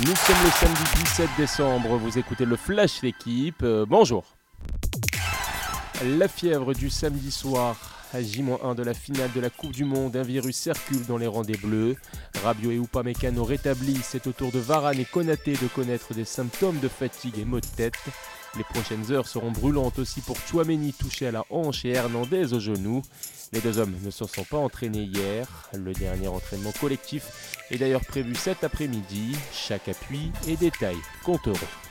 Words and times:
Nous 0.00 0.16
sommes 0.16 0.36
le 0.44 0.50
samedi 0.50 0.82
17 1.04 1.30
décembre, 1.38 1.96
vous 1.96 2.18
écoutez 2.18 2.44
le 2.44 2.56
Flash 2.56 3.00
l'équipe, 3.02 3.62
euh, 3.62 3.86
bonjour. 3.88 4.24
La 6.04 6.26
fièvre 6.26 6.74
du 6.74 6.90
samedi 6.90 7.30
soir, 7.30 7.76
à 8.14 8.22
J-1 8.22 8.76
de 8.76 8.84
la 8.84 8.94
finale 8.94 9.30
de 9.34 9.40
la 9.40 9.50
Coupe 9.50 9.72
du 9.72 9.84
Monde, 9.84 10.14
un 10.14 10.22
virus 10.22 10.56
circule 10.56 11.04
dans 11.06 11.18
les 11.18 11.26
rangs 11.26 11.42
des 11.42 11.56
Bleus. 11.56 11.96
Rabiot 12.44 12.70
et 12.70 12.76
Upamecano 12.76 13.42
rétablissent, 13.42 14.10
c'est 14.10 14.28
au 14.28 14.32
tour 14.32 14.52
de 14.52 14.60
Varane 14.60 15.00
et 15.00 15.04
Konaté 15.04 15.54
de 15.54 15.66
connaître 15.66 16.14
des 16.14 16.24
symptômes 16.24 16.78
de 16.78 16.86
fatigue 16.86 17.38
et 17.40 17.44
maux 17.44 17.58
de 17.58 17.66
tête. 17.66 17.98
Les 18.56 18.62
prochaines 18.62 19.10
heures 19.10 19.26
seront 19.26 19.50
brûlantes 19.50 19.98
aussi 19.98 20.20
pour 20.20 20.36
Chouameni 20.36 20.92
touché 20.92 21.26
à 21.26 21.32
la 21.32 21.44
hanche 21.50 21.84
et 21.84 21.90
Hernandez 21.90 22.52
au 22.52 22.60
genou. 22.60 23.02
Les 23.52 23.60
deux 23.60 23.78
hommes 23.78 23.96
ne 24.04 24.10
se 24.12 24.24
sont 24.26 24.44
pas 24.44 24.58
entraînés 24.58 25.02
hier. 25.02 25.48
Le 25.72 25.92
dernier 25.92 26.28
entraînement 26.28 26.72
collectif 26.80 27.66
est 27.72 27.78
d'ailleurs 27.78 28.04
prévu 28.04 28.36
cet 28.36 28.62
après-midi. 28.62 29.36
Chaque 29.52 29.88
appui 29.88 30.30
et 30.46 30.56
détail 30.56 30.96
compteront. 31.24 31.83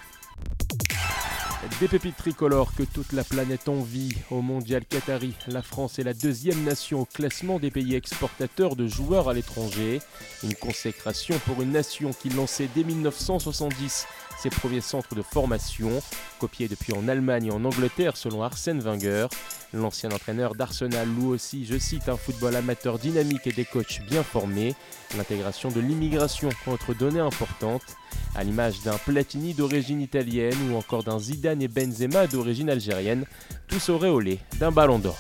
Des 1.79 1.87
pépites 1.87 2.17
tricolores 2.17 2.73
que 2.75 2.83
toute 2.83 3.13
la 3.13 3.23
planète 3.23 3.69
envie 3.69 4.15
au 4.31 4.41
mondial 4.41 4.83
Qatari. 4.85 5.33
La 5.47 5.61
France 5.61 5.97
est 5.97 6.03
la 6.03 6.13
deuxième 6.13 6.61
nation 6.63 7.01
au 7.01 7.05
classement 7.05 7.57
des 7.57 7.71
pays 7.71 7.95
exportateurs 7.95 8.75
de 8.75 8.85
joueurs 8.85 9.29
à 9.29 9.33
l'étranger. 9.33 10.01
Une 10.43 10.55
consécration 10.55 11.39
pour 11.45 11.61
une 11.61 11.71
nation 11.71 12.11
qui 12.11 12.29
lançait 12.29 12.69
dès 12.75 12.83
1970 12.83 14.07
ses 14.37 14.49
premiers 14.49 14.81
centres 14.81 15.15
de 15.15 15.21
formation, 15.21 16.01
copiés 16.39 16.67
depuis 16.67 16.93
en 16.93 17.07
Allemagne 17.07 17.47
et 17.47 17.51
en 17.51 17.65
Angleterre 17.65 18.17
selon 18.17 18.43
Arsène 18.43 18.79
Wenger. 18.79 19.27
L'ancien 19.73 20.11
entraîneur 20.11 20.55
d'Arsenal 20.55 21.07
loue 21.07 21.29
aussi, 21.29 21.65
je 21.65 21.77
cite, 21.77 22.09
un 22.09 22.17
football 22.17 22.55
amateur 22.55 22.99
dynamique 22.99 23.47
et 23.47 23.51
des 23.51 23.65
coachs 23.65 24.01
bien 24.09 24.23
formés. 24.23 24.75
L'intégration 25.17 25.69
de 25.69 25.79
l'immigration 25.79 26.49
entre 26.67 26.93
données 26.93 27.19
importantes, 27.19 27.95
à 28.35 28.43
l'image 28.43 28.81
d'un 28.81 28.97
Platini 28.97 29.53
d'origine 29.53 30.01
italienne 30.01 30.71
ou 30.71 30.75
encore 30.75 31.03
d'un 31.03 31.19
Zidane 31.19 31.61
et 31.61 31.67
Benzema 31.67 32.27
d'origine 32.27 32.69
algérienne, 32.69 33.25
tous 33.67 33.89
auréolés 33.89 34.39
d'un 34.59 34.71
ballon 34.71 34.99
d'or. 34.99 35.17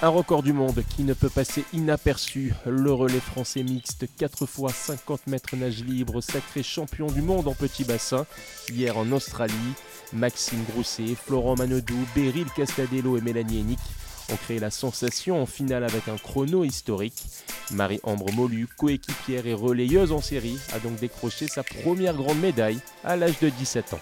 Un 0.00 0.10
record 0.10 0.44
du 0.44 0.52
monde 0.52 0.84
qui 0.88 1.02
ne 1.02 1.12
peut 1.12 1.28
passer 1.28 1.64
inaperçu. 1.72 2.54
Le 2.64 2.92
relais 2.92 3.18
français 3.18 3.64
mixte, 3.64 4.06
4 4.16 4.46
fois 4.46 4.70
50 4.70 5.26
mètres 5.26 5.56
nage 5.56 5.82
libre, 5.82 6.20
sacré 6.20 6.62
champion 6.62 7.08
du 7.08 7.20
monde 7.20 7.48
en 7.48 7.54
petit 7.54 7.82
bassin, 7.82 8.24
hier 8.72 8.96
en 8.96 9.10
Australie. 9.10 9.54
Maxime 10.12 10.62
Grousset, 10.70 11.16
Florent 11.16 11.56
Manodou, 11.56 11.98
Beryl 12.14 12.46
Castadello 12.54 13.18
et 13.18 13.20
Mélanie 13.20 13.58
Hennick 13.58 13.80
ont 14.32 14.36
créé 14.36 14.60
la 14.60 14.70
sensation 14.70 15.42
en 15.42 15.46
finale 15.46 15.82
avec 15.82 16.06
un 16.06 16.16
chrono 16.16 16.62
historique. 16.62 17.24
Marie-Ambre 17.72 18.32
Molu, 18.32 18.68
coéquipière 18.68 19.48
et 19.48 19.54
relayeuse 19.54 20.12
en 20.12 20.20
série, 20.20 20.60
a 20.74 20.78
donc 20.78 20.96
décroché 21.00 21.48
sa 21.48 21.64
première 21.64 22.14
grande 22.14 22.38
médaille 22.38 22.78
à 23.02 23.16
l'âge 23.16 23.40
de 23.40 23.48
17 23.48 23.94
ans. 23.94 24.00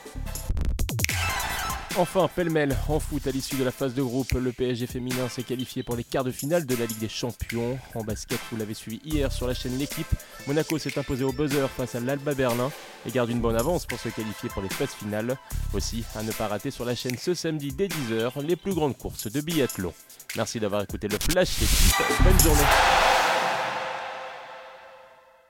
Enfin, 1.98 2.28
pêle-mêle 2.28 2.76
en 2.90 3.00
foot 3.00 3.26
à 3.26 3.30
l'issue 3.30 3.56
de 3.56 3.64
la 3.64 3.70
phase 3.70 3.94
de 3.94 4.02
groupe, 4.02 4.32
le 4.32 4.52
PSG 4.52 4.86
féminin 4.86 5.30
s'est 5.30 5.42
qualifié 5.42 5.82
pour 5.82 5.96
les 5.96 6.04
quarts 6.04 6.24
de 6.24 6.30
finale 6.30 6.66
de 6.66 6.76
la 6.76 6.84
Ligue 6.84 6.98
des 6.98 7.08
Champions. 7.08 7.78
En 7.94 8.04
basket, 8.04 8.38
vous 8.50 8.58
l'avez 8.58 8.74
suivi 8.74 9.00
hier 9.02 9.32
sur 9.32 9.46
la 9.46 9.54
chaîne 9.54 9.78
L'équipe, 9.78 10.06
Monaco 10.46 10.76
s'est 10.76 10.98
imposé 10.98 11.24
au 11.24 11.32
buzzer 11.32 11.66
face 11.74 11.94
à 11.94 12.00
l'Alba 12.00 12.34
Berlin 12.34 12.70
et 13.06 13.10
garde 13.10 13.30
une 13.30 13.40
bonne 13.40 13.56
avance 13.56 13.86
pour 13.86 13.98
se 13.98 14.10
qualifier 14.10 14.50
pour 14.50 14.60
les 14.60 14.68
phases 14.68 14.90
finales. 14.90 15.38
Aussi, 15.72 16.04
à 16.14 16.22
ne 16.22 16.32
pas 16.32 16.48
rater 16.48 16.70
sur 16.70 16.84
la 16.84 16.94
chaîne 16.94 17.16
ce 17.16 17.32
samedi 17.32 17.72
dès 17.72 17.88
10h, 17.88 18.42
les 18.44 18.56
plus 18.56 18.74
grandes 18.74 18.98
courses 18.98 19.32
de 19.32 19.40
biathlon. 19.40 19.94
Merci 20.36 20.60
d'avoir 20.60 20.82
écouté 20.82 21.08
le 21.08 21.16
Flash, 21.18 21.60
l'équipe. 21.60 21.96
Bonne 22.22 22.40
journée. 22.40 23.05